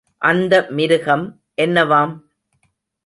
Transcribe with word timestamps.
அந்த 0.21 0.53
மிருகம் 0.69 1.25
என்னவாம்? 1.61 2.13